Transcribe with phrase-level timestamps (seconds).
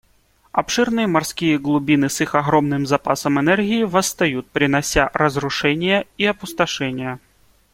[0.51, 7.19] Обширные морские глубины с их огромным запасом энергии восстают, принося разрушения и опустошение.